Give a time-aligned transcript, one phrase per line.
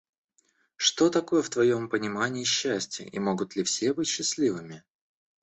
[0.77, 4.83] Что такое в твоем понимании счастье и могут ли все быть счастливыми?